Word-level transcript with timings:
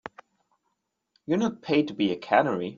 You're 1.27 1.37
not 1.37 1.61
paid 1.61 1.89
to 1.89 1.93
be 1.93 2.11
a 2.11 2.17
canary. 2.17 2.69